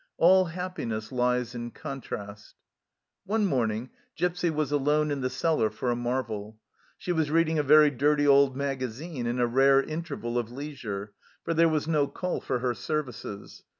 All 0.17 0.45
happiness 0.45 1.11
lies 1.11 1.53
in 1.53 1.69
contrast. 1.69 2.55
One 3.23 3.45
morning 3.45 3.91
Gipsy 4.15 4.49
was 4.49 4.71
alone 4.71 5.11
in 5.11 5.21
the 5.21 5.29
cellar 5.29 5.69
for 5.69 5.91
a 5.91 5.95
marvel; 5.95 6.59
she 6.97 7.11
was 7.11 7.29
reading 7.29 7.59
a 7.59 7.61
very 7.61 7.91
dirty 7.91 8.25
old 8.25 8.55
magazine 8.57 9.27
in 9.27 9.37
a 9.39 9.45
rare 9.45 9.83
interval 9.83 10.39
of 10.39 10.51
leisure, 10.51 11.13
for 11.43 11.53
there 11.53 11.69
was 11.69 11.87
no 11.87 12.07
call 12.07 12.41
for 12.41 12.57
her 12.61 12.73
services. 12.73 13.61